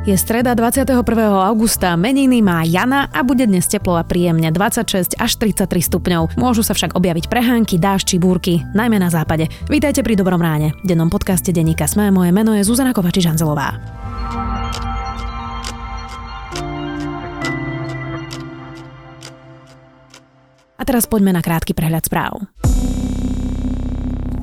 [0.00, 1.04] Je streda 21.
[1.44, 6.40] augusta, meniny má Jana a bude dnes teplo a príjemne 26 až 33 stupňov.
[6.40, 9.52] Môžu sa však objaviť prehánky, dážď či búrky, najmä na západe.
[9.68, 10.72] Vítajte pri Dobrom ráne.
[10.80, 13.76] V dennom podcaste Deníka Sme moje meno je Zuzana Kovačič-Hanzelová.
[20.80, 22.48] A teraz poďme na krátky prehľad správ.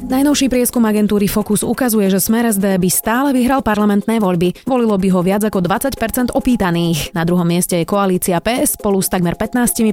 [0.08, 4.64] Najnovší prieskum agentúry Focus ukazuje, že Smer SD by stále vyhral parlamentné voľby.
[4.64, 7.12] Volilo by ho viac ako 20% opýtaných.
[7.12, 9.84] Na druhom mieste je koalícia PS spolu s takmer 15%,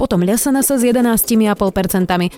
[0.00, 1.60] potom LSNS s 11,5%,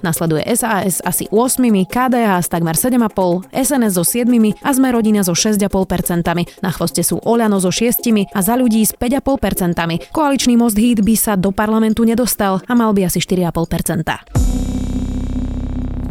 [0.03, 5.39] nasleduje SAS asi 8%, KDH s takmer 7,5%, SNS so 7% a Sme rodina so
[5.39, 5.63] 6,5%.
[6.59, 10.11] Na chvoste sú Oľano so 6% a za ľudí s 5,5%.
[10.11, 14.86] Koaličný most hit by sa do parlamentu nedostal a mal by asi 4,5%.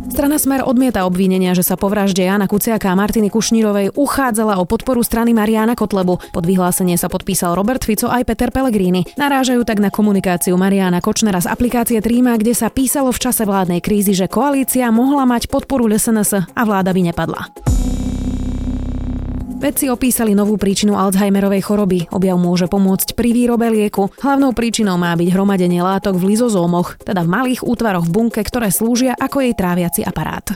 [0.05, 4.63] Strana Smer odmieta obvinenia, že sa po vražde Jana Kuciaka a Martiny Kušnírovej uchádzala o
[4.69, 6.21] podporu strany Mariana Kotlebu.
[6.29, 9.03] Pod vyhlásenie sa podpísal Robert Fico aj Peter Pellegrini.
[9.17, 13.81] Narážajú tak na komunikáciu Mariana Kočnera z aplikácie Tríma, kde sa písalo v čase vládnej
[13.81, 17.41] krízy, že koalícia mohla mať podporu SNS a vláda by nepadla.
[19.65, 22.05] Vedci opísali novú príčinu Alzheimerovej choroby.
[22.13, 24.13] Objav môže pomôcť pri výrobe lieku.
[24.21, 28.69] Hlavnou príčinou má byť hromadenie látok v lizozómoch, teda v malých útvaroch v bunke, ktoré
[28.69, 30.53] slúžia ako jej tráviaci aparát.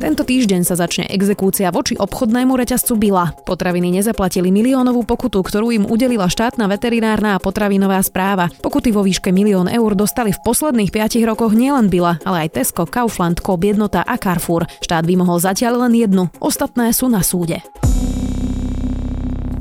[0.00, 3.36] Tento týždeň sa začne exekúcia voči obchodnému reťazcu Bila.
[3.44, 8.48] Potraviny nezaplatili miliónovú pokutu, ktorú im udelila štátna veterinárna a potravinová správa.
[8.64, 12.88] Pokuty vo výške milión eur dostali v posledných 5 rokoch nielen Bila, ale aj Tesco,
[12.88, 14.64] Kaufland, Coop Jednota a Carrefour.
[14.80, 17.60] Štát vymohol zatiaľ len jednu, ostatné sú na súde.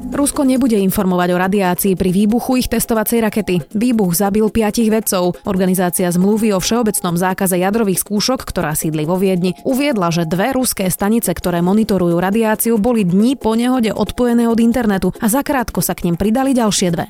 [0.10, 3.56] Rusko nebude informovať o radiácii pri výbuchu ich testovacej rakety.
[3.78, 5.38] Výbuch zabil piatich vedcov.
[5.46, 10.90] Organizácia zmluvy o všeobecnom zákaze jadrových skúšok, ktorá sídli vo Viedni, uviedla, že dve ruské
[10.90, 16.10] stanice, ktoré monitorujú radiáciu, boli dní po nehode odpojené od internetu a zakrátko sa k
[16.10, 17.06] nim pridali ďalšie dve.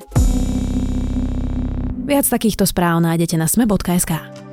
[2.10, 4.49] Viac takýchto správ nájdete na sme.sk.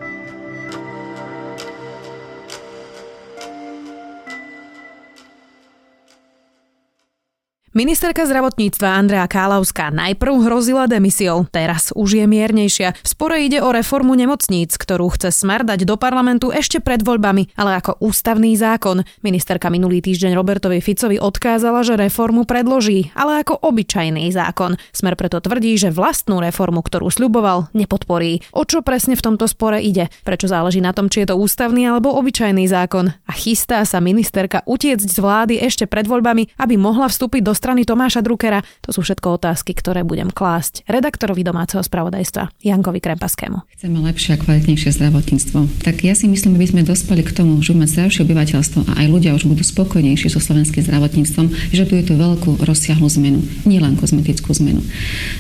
[7.77, 12.97] Ministerka zdravotníctva Andrea Kálauská najprv hrozila demisiou, teraz už je miernejšia.
[12.97, 17.53] V spore ide o reformu nemocníc, ktorú chce smer dať do parlamentu ešte pred voľbami,
[17.53, 19.05] ale ako ústavný zákon.
[19.21, 24.81] Ministerka minulý týždeň Robertovi Ficovi odkázala, že reformu predloží, ale ako obyčajný zákon.
[24.97, 28.41] Smer preto tvrdí, že vlastnú reformu, ktorú sľuboval, nepodporí.
[28.57, 30.09] O čo presne v tomto spore ide?
[30.25, 33.13] Prečo záleží na tom, či je to ústavný alebo obyčajný zákon?
[33.29, 37.83] A chystá sa ministerka utiecť z vlády ešte pred voľbami, aby mohla vstúpiť do strany
[37.83, 38.63] Tomáša Druckera.
[38.87, 43.67] To sú všetko otázky, ktoré budem klásť redaktorovi domáceho spravodajstva Jankovi Krempaskému.
[43.75, 45.83] Chceme lepšie a kvalitnejšie zdravotníctvo.
[45.83, 48.93] Tak ja si myslím, že by sme dospeli k tomu, že mať zdravšie obyvateľstvo a
[49.03, 53.43] aj ľudia už budú spokojnejší so slovenským zdravotníctvom, že tu je tu veľkú rozsiahlu zmenu,
[53.67, 54.87] nielen kozmetickú zmenu.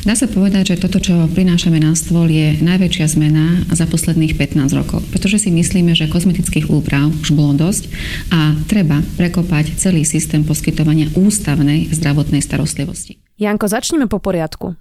[0.02, 4.74] Dá sa povedať, že toto, čo prinášame na stôl, je najväčšia zmena za posledných 15
[4.74, 7.86] rokov, pretože si myslíme, že kozmetických úprav už bolo dosť
[8.34, 13.20] a treba prekopať celý systém poskytovania ústavnej zdravotníctva zdravotnej starostlivosti.
[13.36, 14.72] Janko, začneme po poriadku.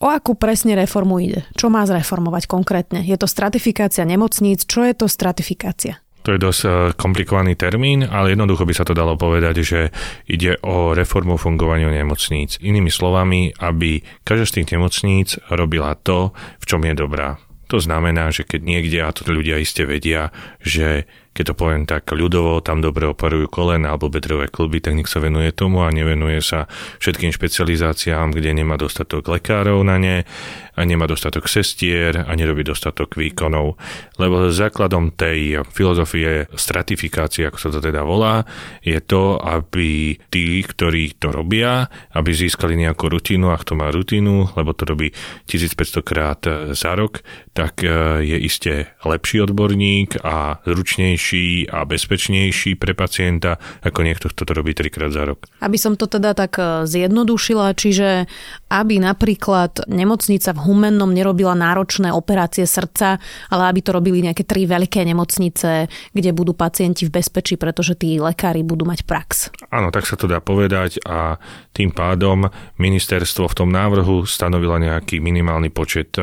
[0.00, 1.44] O akú presne reformu ide?
[1.52, 3.04] Čo má zreformovať konkrétne?
[3.04, 4.64] Je to stratifikácia nemocníc?
[4.64, 6.00] Čo je to stratifikácia?
[6.24, 9.80] To je dosť eh, komplikovaný termín, ale jednoducho by sa to dalo povedať, že
[10.24, 12.56] ide o reformu fungovania nemocníc.
[12.64, 17.36] Inými slovami, aby každá z tých nemocníc robila to, v čom je dobrá.
[17.68, 20.32] To znamená, že keď niekde, a to ľudia iste vedia,
[20.64, 21.04] že
[21.40, 25.56] keď to poviem tak ľudovo, tam dobre operujú kolena alebo bedrové kluby, tak sa venuje
[25.56, 26.68] tomu a nevenuje sa
[27.00, 30.28] všetkým špecializáciám, kde nemá dostatok lekárov na ne
[30.76, 33.80] a nemá dostatok sestier a nerobí dostatok výkonov.
[34.20, 38.44] Lebo základom tej filozofie stratifikácie, ako sa to teda volá,
[38.84, 44.48] je to, aby tí, ktorí to robia, aby získali nejakú rutinu, a kto má rutinu,
[44.56, 45.12] lebo to robí
[45.48, 46.40] 1500 krát
[46.76, 47.88] za rok, tak e,
[48.24, 48.72] je iste
[49.04, 51.29] lepší odborník a zručnejší
[51.70, 55.46] a bezpečnejší pre pacienta ako niekto, kto to robí trikrát za rok.
[55.62, 58.26] Aby som to teda tak e, zjednodušila, čiže
[58.70, 63.18] aby napríklad nemocnica v Humennom nerobila náročné operácie srdca,
[63.50, 68.22] ale aby to robili nejaké tri veľké nemocnice, kde budú pacienti v bezpečí, pretože tí
[68.22, 69.50] lekári budú mať prax.
[69.74, 71.34] Áno, tak sa to dá povedať a
[71.74, 72.46] tým pádom
[72.78, 76.22] ministerstvo v tom návrhu stanovilo nejaký minimálny počet e,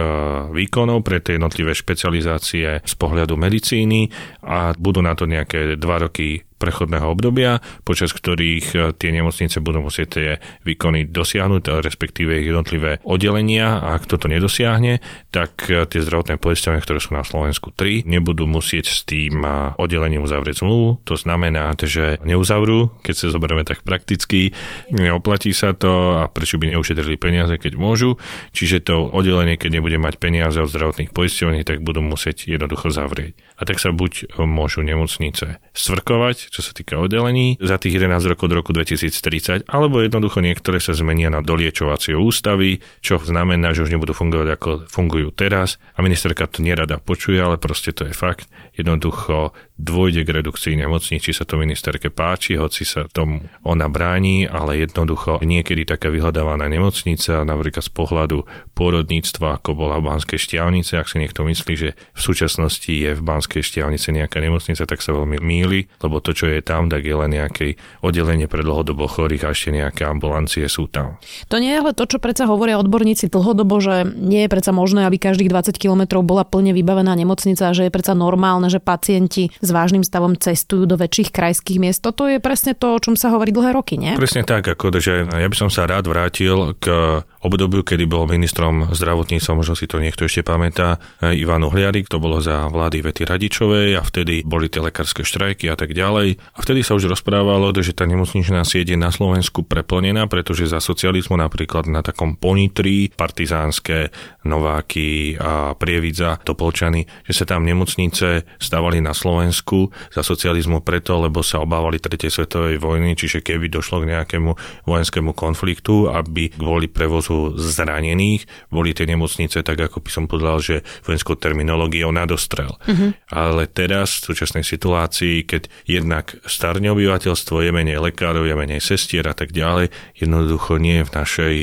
[0.56, 4.08] výkonov pre tie jednotlivé špecializácie z pohľadu medicíny
[4.48, 9.86] a budú na to nejaké dva roky prechodného obdobia, počas ktorých e, tie nemocnice budú
[9.86, 10.30] musieť tie
[10.66, 15.00] výkony dosiahnuť, respektíve ich jednotlivé oddelenia a ak toto nedosiahne,
[15.30, 19.46] tak e, tie zdravotné poisťovne, ktoré sú na Slovensku 3, nebudú musieť s tým
[19.78, 21.06] oddelením uzavrieť zmluvu.
[21.06, 24.52] To znamená, že neuzavrú, keď sa zoberieme tak prakticky,
[24.92, 28.20] neoplatí sa to a prečo by neušetrili peniaze, keď môžu.
[28.52, 33.47] Čiže to oddelenie, keď nebude mať peniaze od zdravotných poisťovní, tak budú musieť jednoducho zavrieť.
[33.58, 38.54] A tak sa buď môžu nemocnice svrkovať, čo sa týka oddelení za tých 11 rokov
[38.54, 43.94] do roku 2030, alebo jednoducho niektoré sa zmenia na doliečovacie ústavy, čo znamená, že už
[43.98, 45.82] nebudú fungovať ako fungujú teraz.
[45.98, 48.46] A ministerka to nerada počuje, ale proste to je fakt.
[48.78, 54.50] Jednoducho dôjde k redukcii nemocníc, či sa to ministerke páči, hoci sa tomu ona bráni,
[54.50, 58.38] ale jednoducho niekedy taká vyhľadávaná nemocnica, napríklad z pohľadu
[58.74, 63.22] pôrodníctva, ako bola v Banskej Štiavnice, ak si niekto myslí, že v súčasnosti je v
[63.22, 67.14] Banskej Štiavnice nejaká nemocnica, tak sa veľmi míli, lebo to, čo je tam, tak je
[67.14, 71.22] len nejaké oddelenie pre dlhodobo chorých a ešte nejaké ambulancie sú tam.
[71.54, 75.06] To nie je ale to, čo predsa hovoria odborníci dlhodobo, že nie je predsa možné,
[75.06, 79.76] aby každých 20 kilometrov bola plne vybavená nemocnica, že je predsa normálne, že pacienti s
[79.76, 82.00] vážnym stavom cestujú do väčších krajských miest.
[82.00, 84.16] Toto je presne to, o čom sa hovorí dlhé roky, nie?
[84.16, 88.92] Presne tak, ako že ja by som sa rád vrátil k obdobiu, kedy bol ministrom
[88.92, 93.96] zdravotníctva, možno si to niekto ešte pamätá, Ivan Uhliarik, to bolo za vlády Vety Radičovej
[93.96, 96.36] a vtedy boli tie lekárske štrajky a tak ďalej.
[96.36, 100.84] A vtedy sa už rozprávalo, že tá nemocničná sieť je na Slovensku preplnená, pretože za
[100.84, 104.12] socializmu napríklad na takom Ponitri, partizánske,
[104.44, 111.46] Nováky a Prievidza, Topolčany, že sa tam nemocnice stávali na Slovensku za socializmu preto, lebo
[111.46, 114.52] sa obávali tretej svetovej vojny, čiže keby došlo k nejakému
[114.90, 120.76] vojenskému konfliktu, aby kvôli prevozu zranených boli tie nemocnice, tak ako by som povedal, že
[121.06, 122.76] vojenskou terminológiou nadostrel.
[122.86, 123.14] Uh-huh.
[123.32, 129.26] Ale teraz v súčasnej situácii, keď jednak starne obyvateľstvo, je menej lekárov, je menej sestier
[129.30, 131.56] a tak ďalej, jednoducho nie je v našej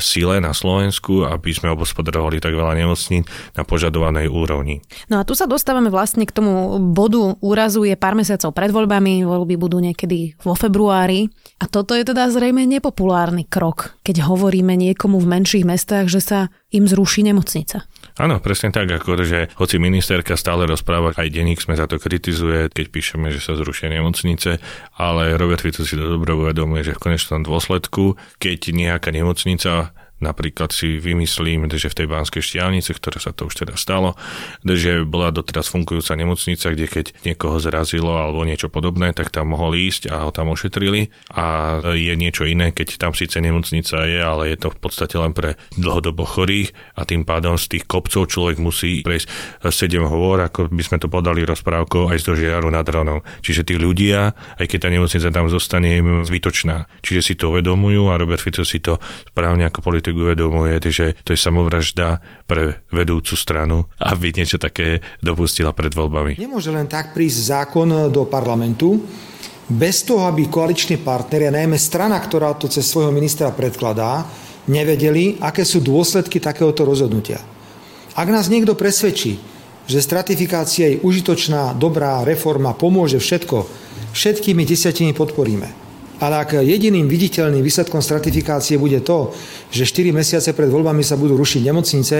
[0.00, 4.80] sile na Slovensku, aby sme obospodarovali tak veľa nemocníc na požadovanej úrovni.
[5.12, 9.26] No a tu sa dostávame vlastne k tomu bodu úrazu je pár mesiacov pred voľbami,
[9.26, 15.18] voľby budú niekedy vo februári a toto je teda zrejme nepopulárny krok, keď hovoríme niekomu
[15.18, 17.88] v menších mestách, že sa im zruší nemocnica.
[18.20, 22.68] Áno, presne tak, ako že hoci ministerka stále rozpráva, aj denník sme za to kritizuje,
[22.68, 24.60] keď píšeme, že sa zrušia nemocnice,
[25.00, 30.74] ale Robert Fico si to dobre uvedomuje, že v konečnom dôsledku, keď nejaká nemocnica Napríklad
[30.74, 34.18] si vymyslím, že v tej Banskej štiavnici, ktoré sa to už teda stalo,
[34.66, 39.78] že bola doteraz fungujúca nemocnica, kde keď niekoho zrazilo alebo niečo podobné, tak tam mohol
[39.78, 41.14] ísť a ho tam ošetrili.
[41.34, 45.30] A je niečo iné, keď tam síce nemocnica je, ale je to v podstate len
[45.30, 49.30] pre dlhodobo chorých a tým pádom z tých kopcov človek musí prejsť
[49.62, 53.22] 7 hovor, ako by sme to podali rozprávkou aj z dožiaru nad Ronou.
[53.40, 56.90] Čiže tí ľudia, aj keď tá nemocnica tam zostane, im zbytočná.
[57.06, 58.98] Čiže si to uvedomujú a Robert Fico si to
[59.30, 65.04] správne ako politik politik uvedomuje, že to je samovražda pre vedúcu stranu, aby niečo také
[65.20, 66.40] dopustila pred voľbami.
[66.40, 69.04] Nemôže len tak prísť zákon do parlamentu,
[69.68, 74.24] bez toho, aby koaliční partneri, a najmä strana, ktorá to cez svojho ministra predkladá,
[74.68, 77.40] nevedeli, aké sú dôsledky takéhoto rozhodnutia.
[78.16, 79.36] Ak nás niekto presvedčí,
[79.88, 83.68] že stratifikácia je užitočná, dobrá reforma, pomôže všetko,
[84.12, 85.87] všetkými desiatimi podporíme.
[86.18, 89.30] Ale ak jediným viditeľným výsledkom stratifikácie bude to,
[89.70, 92.16] že 4 mesiace pred voľbami sa budú rušiť nemocnice,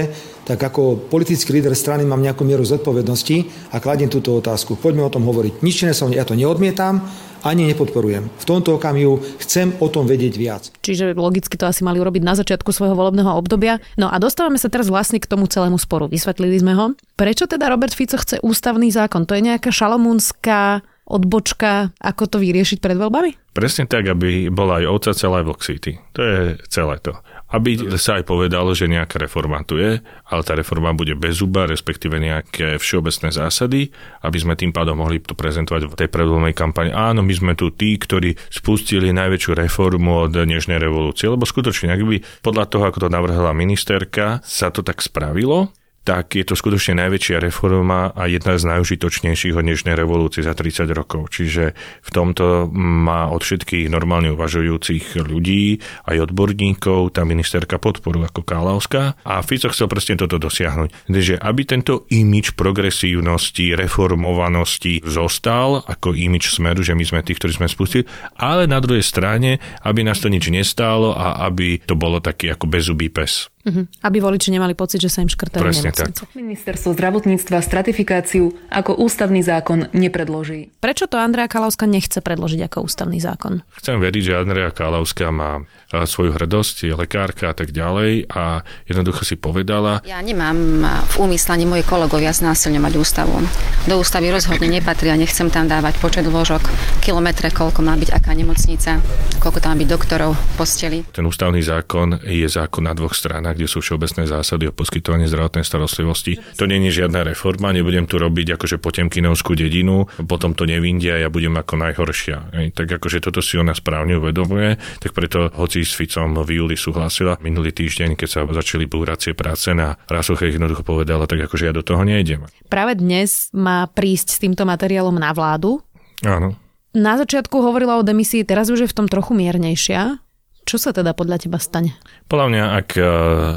[0.47, 4.79] tak ako politický líder strany mám nejakú mieru zodpovednosti a kladiem túto otázku.
[4.79, 5.61] Poďme o tom hovoriť.
[5.67, 7.03] Nič iné som, ja to neodmietam,
[7.43, 8.27] ani nepodporujem.
[8.27, 10.63] V tomto okamihu chcem o tom vedieť viac.
[10.83, 13.79] Čiže logicky to asi mali urobiť na začiatku svojho volebného obdobia.
[13.95, 16.11] No a dostávame sa teraz vlastne k tomu celému sporu.
[16.11, 16.87] Vysvetlili sme ho.
[17.15, 19.27] Prečo teda Robert Fico chce ústavný zákon?
[19.27, 23.57] To je nejaká šalamúnska odbočka, ako to vyriešiť pred voľbami?
[23.57, 25.99] Presne tak, aby bola aj ovca celá Vlk City.
[26.15, 26.39] To je
[26.71, 27.17] celé to.
[27.49, 31.65] Aby sa aj povedalo, že nejaká reforma tu je, ale tá reforma bude bez zuba,
[31.65, 33.89] respektíve nejaké všeobecné zásady,
[34.21, 36.93] aby sme tým pádom mohli to prezentovať v tej predvoľnej kampani.
[36.93, 42.05] Áno, my sme tu tí, ktorí spustili najväčšiu reformu od dnešnej revolúcie, lebo skutočne, ak
[42.05, 45.73] by podľa toho, ako to navrhla ministerka, sa to tak spravilo,
[46.09, 50.89] tak je to skutočne najväčšia reforma a jedna z najužitočnejších od dnešnej revolúcie za 30
[50.97, 51.29] rokov.
[51.37, 58.41] Čiže v tomto má od všetkých normálne uvažujúcich ľudí, aj odborníkov, tá ministerka podporu ako
[58.41, 61.13] Kálauská a Fico chcel presne toto dosiahnuť.
[61.13, 67.53] Takže aby tento imič progresívnosti, reformovanosti zostal ako imič smeru, že my sme tí, ktorí
[67.53, 68.09] sme spustili,
[68.41, 72.65] ale na druhej strane, aby nás to nič nestálo a aby to bolo taký ako
[72.65, 73.53] bezubý pes.
[73.59, 73.85] Uh-huh.
[74.07, 76.25] Aby voliči nemali pocit, že sa im škrtajú Presne nemocnice.
[76.25, 76.31] tak.
[76.33, 80.71] Ministerstvo zdravotníctva stratifikáciu ako ústavný zákon nepredloží.
[80.79, 83.61] Prečo to Andrea Kalavská nechce predložiť ako ústavný zákon?
[83.83, 89.25] Chcem veriť, že Andrea Kalavská má svoju hrdosť, je lekárka a tak ďalej a jednoducho
[89.25, 93.41] si povedala, Ja nemám v úmysle ani moji kolegovia znásilňovať ústavu.
[93.89, 96.61] Do ústavy rozhodne nepatrí a nechcem tam dávať počet lôžok,
[97.01, 99.01] kilometre, koľko má byť aká nemocnica,
[99.41, 101.09] koľko tam má byť doktorov, posteli.
[101.09, 105.67] ten ústavný zákon je zákon na dvoch stranách, kde sú všeobecné zásady o poskytovaní zdravotnej
[105.67, 106.39] starostlivosti.
[106.55, 111.29] To je žiadna reforma, nebudem tu robiť akože potemkinovskú dedinu, potom to nevindia a ja
[111.29, 112.55] budem ako najhoršia.
[112.79, 117.43] Tak akože toto si ona správne uvedomuje, tak preto hoci s Ficom v júli súhlasila,
[117.43, 121.83] minulý týždeň, keď sa začali búracie práce na Rasoche, jednoducho povedala, tak akože ja do
[121.83, 122.47] toho nejdem.
[122.71, 125.83] Práve dnes má prísť s týmto materiálom na vládu.
[126.23, 126.55] Áno.
[126.95, 130.23] Na začiatku hovorila o demisii, teraz už je v tom trochu miernejšia.
[130.69, 131.97] Čo sa teda podľa teba stane?
[132.29, 133.03] Podľa mňa, ak e,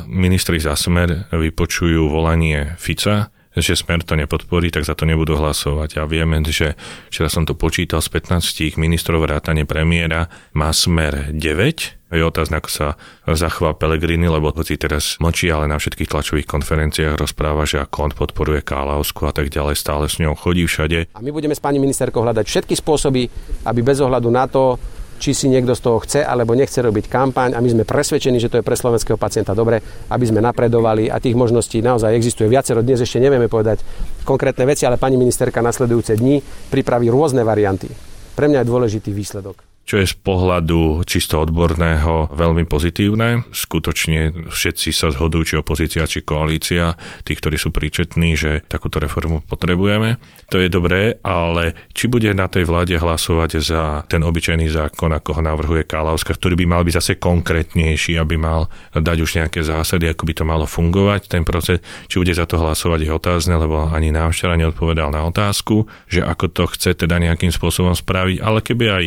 [0.07, 5.99] ministri za smer vypočujú volanie Fica, že smer to nepodporí, tak za to nebudú hlasovať.
[5.99, 6.79] A vieme, že
[7.11, 12.15] včera som to počítal z 15 ministrov vrátane premiéra, má smer 9.
[12.15, 12.87] Je otázne, ako sa
[13.27, 18.11] zachová Pelegrini, lebo hoci teraz mlčí, ale na všetkých tlačových konferenciách rozpráva, že ako on
[18.15, 21.11] podporuje Kálausku a tak ďalej, stále s ňou chodí všade.
[21.11, 23.27] A my budeme s pani ministerkou hľadať všetky spôsoby,
[23.67, 24.79] aby bez ohľadu na to,
[25.21, 28.49] či si niekto z toho chce alebo nechce robiť kampaň a my sme presvedčení, že
[28.49, 29.77] to je pre slovenského pacienta dobre,
[30.09, 32.81] aby sme napredovali a tých možností naozaj existuje viacero.
[32.81, 33.85] Dnes ešte nevieme povedať
[34.25, 36.41] konkrétne veci, ale pani ministerka nasledujúce dni
[36.73, 37.93] pripraví rôzne varianty.
[38.33, 43.43] Pre mňa je dôležitý výsledok čo je z pohľadu čisto odborného veľmi pozitívne.
[43.51, 46.95] Skutočne všetci sa zhodujú, či opozícia, či koalícia,
[47.27, 50.15] tí, ktorí sú príčetní, že takúto reformu potrebujeme.
[50.47, 55.35] To je dobré, ale či bude na tej vláde hlasovať za ten obyčajný zákon, ako
[55.35, 60.07] ho navrhuje Kálavská, ktorý by mal byť zase konkrétnejší, aby mal dať už nejaké zásady,
[60.07, 63.91] ako by to malo fungovať, ten proces, či bude za to hlasovať je otázne, lebo
[63.91, 68.63] ani nám včera neodpovedal na otázku, že ako to chce teda nejakým spôsobom spraviť, ale
[68.63, 69.05] keby aj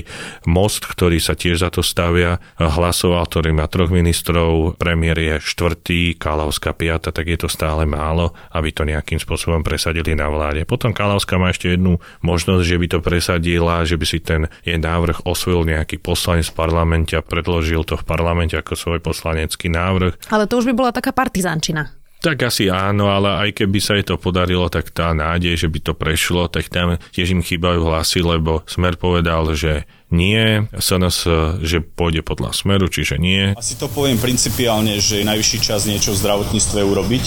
[0.75, 6.19] Most, ktorý sa tiež za to stavia, hlasoval, ktorý má troch ministrov, premiér je štvrtý,
[6.19, 10.67] Kalavská piata, tak je to stále málo, aby to nejakým spôsobom presadili na vláde.
[10.67, 14.75] Potom Kalavská má ešte jednu možnosť, že by to presadila, že by si ten jej
[14.75, 20.27] návrh osvojil nejaký poslanec v parlamente a predložil to v parlamente ako svoj poslanecký návrh.
[20.35, 22.04] Ale to už by bola taká partizánčina.
[22.25, 25.79] Tak asi áno, ale aj keby sa jej to podarilo, tak tá nádej, že by
[25.85, 31.29] to prešlo, tak tam tiež im chýbajú hlasy, lebo Smer povedal, že nie, SNS,
[31.61, 33.53] že pôjde podľa Smeru, čiže nie.
[33.53, 37.25] Asi to poviem principiálne, že je najvyšší čas niečo v zdravotníctve urobiť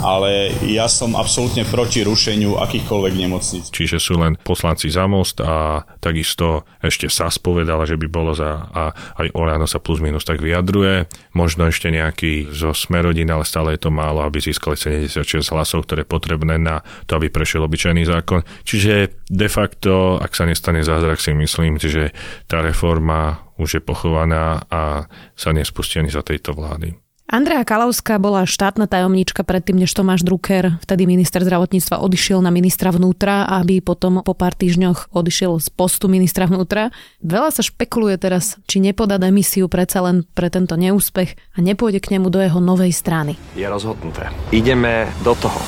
[0.00, 3.64] ale ja som absolútne proti rušeniu akýchkoľvek nemocníc.
[3.70, 8.66] Čiže sú len poslanci za most a takisto ešte SAS povedala, že by bolo za
[8.72, 11.06] a aj Oráno sa plus minus tak vyjadruje.
[11.36, 16.02] Možno ešte nejaký zo Smerodín, ale stále je to málo, aby získali 76 hlasov, ktoré
[16.02, 18.42] je potrebné na to, aby prešiel obyčajný zákon.
[18.64, 22.10] Čiže de facto, ak sa nestane zázrak, si myslím, že
[22.48, 25.04] tá reforma už je pochovaná a
[25.36, 27.09] sa nespustí ani za tejto vlády.
[27.30, 32.90] Andrea Kalavská bola štátna tajomníčka predtým, než Tomáš Drucker, vtedy minister zdravotníctva, odišiel na ministra
[32.90, 36.90] vnútra, aby potom po pár týždňoch odišiel z postu ministra vnútra.
[37.22, 42.18] Veľa sa špekuluje teraz, či nepodá demisiu predsa len pre tento neúspech a nepôjde k
[42.18, 43.38] nemu do jeho novej strany.
[43.54, 44.34] Je rozhodnuté.
[44.50, 45.62] Ideme do toho.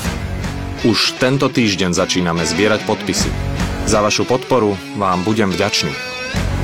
[0.83, 3.31] Už tento týždeň začíname zbierať podpisy.
[3.87, 5.95] Za vašu podporu vám budem vďačný.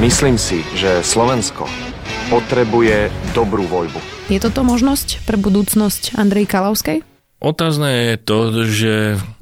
[0.02, 1.70] Myslím si, že Slovensko
[2.28, 3.98] potrebuje dobrú voľbu.
[4.28, 7.00] Je toto možnosť pre budúcnosť Andrej Kalavskej?
[7.40, 8.94] Otázne je to, že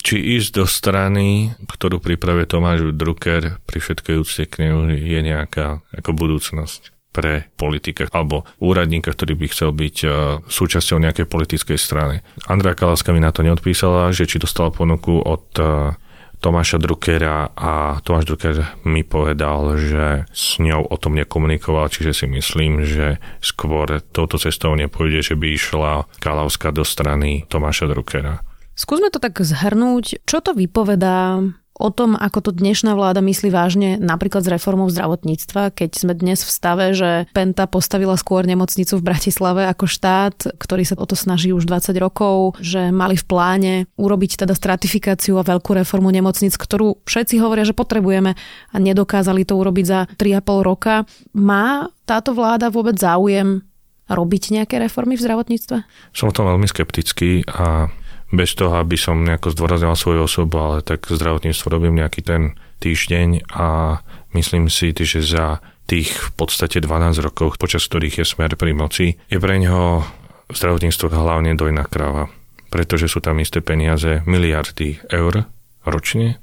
[0.04, 5.82] či ísť do strany, ktorú pripravuje Tomáš Drucker pri všetkej úcte k nemu, je nejaká
[5.96, 10.12] ako budúcnosť pre politika alebo úradníka, ktorý by chcel byť uh,
[10.44, 12.20] súčasťou nejakej politickej strany.
[12.44, 15.96] Andrea Kalavská mi na to neodpísala, že či dostala ponuku od uh,
[16.40, 22.26] Tomáša Druckera a Tomáš Drucker mi povedal, že s ňou o tom nekomunikoval, čiže si
[22.28, 28.44] myslím, že skôr touto cestou nepôjde, že by išla Kalavská do strany Tomáša Druckera.
[28.76, 30.20] Skúsme to tak zhrnúť.
[30.28, 31.40] Čo to vypovedá
[31.76, 36.40] o tom, ako to dnešná vláda myslí vážne napríklad s reformou zdravotníctva, keď sme dnes
[36.42, 41.14] v stave, že Penta postavila skôr nemocnicu v Bratislave ako štát, ktorý sa o to
[41.14, 46.56] snaží už 20 rokov, že mali v pláne urobiť teda stratifikáciu a veľkú reformu nemocnic,
[46.56, 48.32] ktorú všetci hovoria, že potrebujeme
[48.72, 51.04] a nedokázali to urobiť za 3,5 roka.
[51.36, 53.60] Má táto vláda vôbec záujem
[54.06, 55.76] robiť nejaké reformy v zdravotníctve?
[56.14, 57.90] Som o tom veľmi skeptický a
[58.34, 62.42] bez toho, aby som nejako zdôraznil svoju osobu, ale tak zdravotníctvo robím nejaký ten
[62.82, 63.98] týždeň a
[64.34, 69.14] myslím si, že za tých v podstate 12 rokov, počas ktorých je smer pri moci,
[69.30, 70.02] je pre ňoho
[70.50, 72.26] zdravotníctvo hlavne dojná kráva,
[72.68, 75.46] pretože sú tam isté peniaze, miliardy eur
[75.86, 76.42] ročne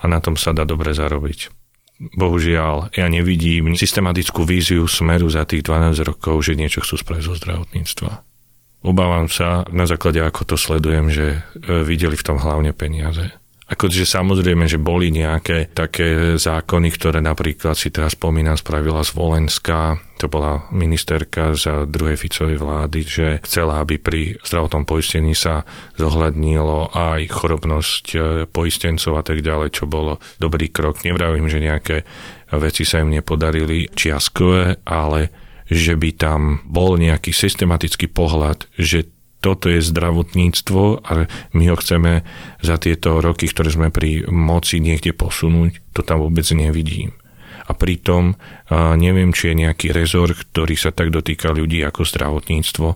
[0.00, 1.48] a na tom sa dá dobre zarobiť.
[1.94, 7.34] Bohužiaľ, ja nevidím systematickú víziu smeru za tých 12 rokov, že niečo chcú spraviť zo
[7.38, 8.33] zdravotníctva.
[8.84, 13.32] Obávam sa, na základe ako to sledujem, že e, videli v tom hlavne peniaze.
[13.64, 20.28] Akože samozrejme, že boli nejaké také zákony, ktoré napríklad si teraz spomínam, spravila Zvolenská, to
[20.28, 25.64] bola ministerka za druhej Ficovej vlády, že chcela, aby pri zdravotnom poistení sa
[25.96, 31.00] zohľadnilo aj chorobnosť e, poistencov a tak ďalej, čo bolo dobrý krok.
[31.00, 32.04] Nevravím, že nejaké
[32.52, 39.08] veci sa im nepodarili čiastkové, ale že by tam bol nejaký systematický pohľad, že
[39.44, 42.24] toto je zdravotníctvo a my ho chceme
[42.64, 47.12] za tieto roky, ktoré sme pri moci niekde posunúť, to tam vôbec nevidím.
[47.64, 48.36] A pritom
[48.72, 52.88] neviem, či je nejaký rezor, ktorý sa tak dotýka ľudí ako zdravotníctvo,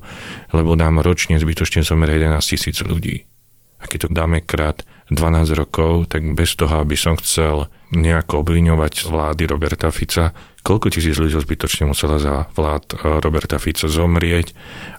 [0.57, 3.25] lebo nám ročne zbytočne zomrie 11 tisíc ľudí.
[3.81, 9.09] A keď to dáme krát 12 rokov, tak bez toho, aby som chcel nejako obviňovať
[9.09, 14.53] vlády Roberta Fica, koľko tisíc ľudí zbytočne musela za vlád eh, Roberta Fica zomrieť.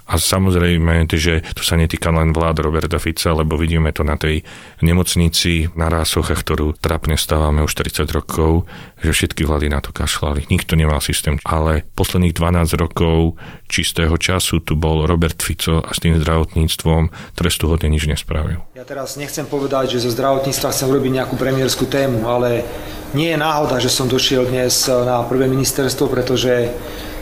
[0.09, 4.41] A samozrejme, že to sa netýka len vlád Roberta Fica, lebo vidíme to na tej
[4.81, 8.65] nemocnici na Rásoche, ktorú trapne stávame už 40 rokov,
[9.05, 10.49] že všetky vlády na to kašľali.
[10.49, 11.37] Nikto nemal systém.
[11.45, 13.37] Ale posledných 12 rokov
[13.69, 18.65] čistého času tu bol Robert Fico a s tým zdravotníctvom trestuhodne nič nespravil.
[18.73, 22.65] Ja teraz nechcem povedať, že zo zdravotníctva chcem urobiť nejakú premiérskú tému, ale
[23.13, 26.73] nie je náhoda, že som došiel dnes na prvé ministerstvo, pretože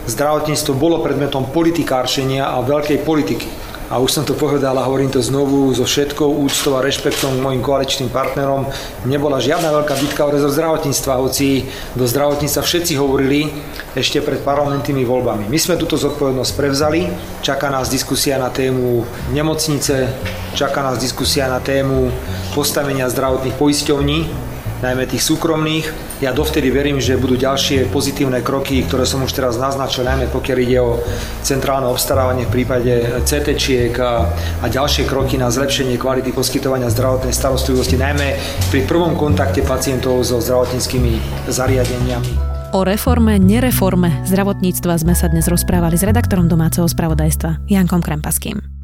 [0.08, 3.48] zdravotníctvo bolo predmetom politikárčenia a veľkej politiky.
[3.88, 7.44] A už som to povedal a hovorím to znovu so všetkou úctou a rešpektom k
[7.44, 8.68] mojim koaličným partnerom.
[9.08, 13.48] Nebola žiadna veľká bitka o rezort zdravotníctva, hoci do zdravotníctva všetci hovorili
[13.96, 15.48] ešte pred parlamentnými voľbami.
[15.48, 17.08] My sme túto zodpovednosť prevzali,
[17.40, 20.12] čaká nás diskusia na tému nemocnice,
[20.52, 22.12] čaká nás diskusia na tému
[22.52, 24.47] postavenia zdravotných poisťovní,
[24.82, 25.86] najmä tých súkromných.
[26.22, 30.58] Ja dovtedy verím, že budú ďalšie pozitívne kroky, ktoré som už teraz naznačil, najmä pokiaľ
[30.62, 31.02] ide o
[31.46, 32.94] centrálne obstarávanie v prípade
[33.26, 33.54] CT
[34.02, 34.30] a,
[34.62, 38.38] a ďalšie kroky na zlepšenie kvality poskytovania zdravotnej starostlivosti, najmä
[38.74, 42.58] pri prvom kontakte pacientov so zdravotníckými zariadeniami.
[42.76, 48.77] O reforme, nereforme zdravotníctva sme sa dnes rozprávali s redaktorom domáceho spravodajstva Jankom Krempaským.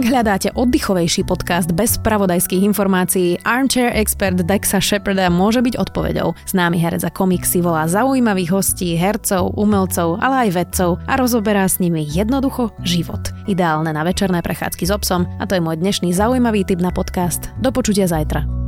[0.00, 6.32] Ak hľadáte oddychovejší podcast bez spravodajských informácií, Armchair Expert Dexa Sheparda môže byť odpovedou.
[6.48, 11.68] Známy herec a komik si volá zaujímavých hostí, hercov, umelcov, ale aj vedcov a rozoberá
[11.68, 13.20] s nimi jednoducho život.
[13.44, 17.52] Ideálne na večerné prechádzky s obsom a to je môj dnešný zaujímavý tip na podcast.
[17.60, 18.59] Do počutia zajtra.